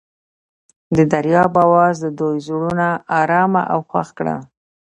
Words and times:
د 0.95 0.97
دریاب 1.11 1.53
اواز 1.65 1.95
د 2.01 2.05
دوی 2.19 2.37
زړونه 2.47 2.87
ارامه 3.21 3.63
او 3.73 3.79
خوښ 3.89 4.07
کړل. 4.17 4.39